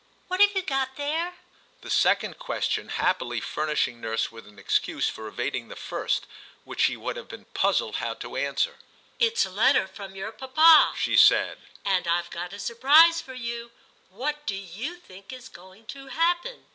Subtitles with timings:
[0.29, 1.35] What have you got there?
[1.57, 6.25] * The second question happily furnishing nurse with an excuse for evading the first,
[6.63, 10.31] which she would have been puzzled how to answer, * It's a letter from your
[10.31, 13.69] papa,* she said, *and Tve got a surprise for you;
[14.09, 16.65] what do you think is going to happen